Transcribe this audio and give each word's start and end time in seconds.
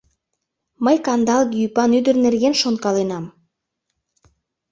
Мый 0.85 0.97
кандалге 1.05 1.55
ӱпан 1.65 1.91
ӱдыр 1.99 2.15
нерген 2.25 2.53
шонкаленам. 2.61 3.25